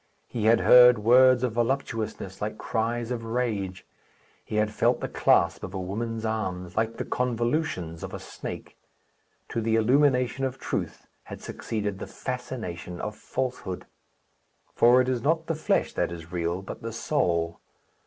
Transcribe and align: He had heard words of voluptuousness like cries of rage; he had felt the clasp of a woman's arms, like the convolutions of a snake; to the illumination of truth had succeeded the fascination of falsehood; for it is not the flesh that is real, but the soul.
He 0.27 0.45
had 0.45 0.61
heard 0.61 0.97
words 0.97 1.43
of 1.43 1.51
voluptuousness 1.53 2.41
like 2.41 2.57
cries 2.57 3.11
of 3.11 3.23
rage; 3.23 3.85
he 4.43 4.55
had 4.55 4.73
felt 4.73 4.99
the 4.99 5.07
clasp 5.07 5.63
of 5.63 5.75
a 5.75 5.79
woman's 5.79 6.25
arms, 6.25 6.75
like 6.75 6.97
the 6.97 7.05
convolutions 7.05 8.01
of 8.01 8.11
a 8.11 8.17
snake; 8.17 8.75
to 9.49 9.61
the 9.61 9.75
illumination 9.75 10.43
of 10.43 10.57
truth 10.57 11.05
had 11.25 11.39
succeeded 11.39 11.99
the 11.99 12.07
fascination 12.07 12.99
of 12.99 13.15
falsehood; 13.15 13.85
for 14.73 15.01
it 15.01 15.07
is 15.07 15.21
not 15.21 15.45
the 15.45 15.53
flesh 15.53 15.93
that 15.93 16.11
is 16.11 16.31
real, 16.31 16.63
but 16.63 16.81
the 16.81 16.93
soul. 16.93 17.59